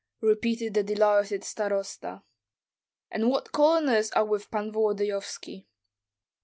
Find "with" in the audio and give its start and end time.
4.25-4.49